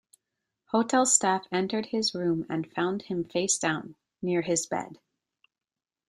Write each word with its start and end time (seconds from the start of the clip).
Hotel 0.69 1.05
staff 1.05 1.45
entered 1.51 1.85
his 1.85 2.15
room 2.15 2.43
and 2.49 2.71
found 2.73 3.03
him 3.03 3.23
face 3.23 3.59
down, 3.59 3.93
near 4.19 4.41
his 4.41 4.65
bed. 4.65 4.97